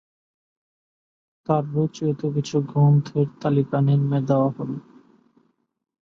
[1.49, 4.71] তার রচিত কিছু গ্রন্থের তালিকা নিম্নে দেয়া হল।